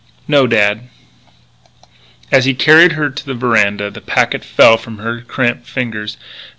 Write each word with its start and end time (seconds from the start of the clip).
"No, 0.27 0.47
dad." 0.47 0.89
As 2.31 2.45
he 2.45 2.55
carried 2.55 2.93
her 2.93 3.11
to 3.11 3.23
the 3.23 3.35
veranda 3.35 3.91
the 3.91 4.01
packet 4.01 4.43
fell 4.43 4.75
from 4.77 4.97
her 4.97 5.21
cramped 5.21 5.67
fingers. 5.67 6.17